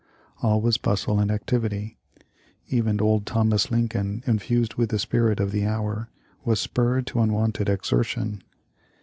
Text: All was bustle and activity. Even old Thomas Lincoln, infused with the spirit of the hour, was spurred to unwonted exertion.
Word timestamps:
All 0.41 0.61
was 0.61 0.79
bustle 0.79 1.19
and 1.19 1.29
activity. 1.29 1.95
Even 2.69 2.99
old 2.99 3.27
Thomas 3.27 3.69
Lincoln, 3.69 4.23
infused 4.25 4.73
with 4.73 4.89
the 4.89 4.97
spirit 4.97 5.39
of 5.39 5.51
the 5.51 5.67
hour, 5.67 6.09
was 6.43 6.59
spurred 6.59 7.05
to 7.05 7.19
unwonted 7.21 7.69
exertion. 7.69 8.41